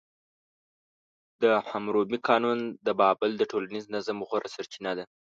د 1.41 1.43
حموربي 1.69 2.19
قانون 2.29 2.59
د 2.85 2.87
بابل 2.99 3.31
د 3.37 3.43
ټولنیز 3.51 3.85
نظم 3.95 4.17
غوره 4.27 4.49
سرچینه 4.55 4.91
وه. 4.97 5.05